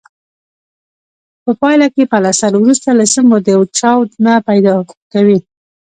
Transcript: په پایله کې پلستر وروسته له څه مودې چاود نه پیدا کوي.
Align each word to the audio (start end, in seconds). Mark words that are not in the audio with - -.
په 1.43 1.51
پایله 1.61 1.87
کې 1.95 2.09
پلستر 2.11 2.51
وروسته 2.57 2.89
له 2.99 3.05
څه 3.13 3.19
مودې 3.29 3.55
چاود 3.79 4.09
نه 4.25 4.33
پیدا 4.47 4.73
کوي. 5.13 5.39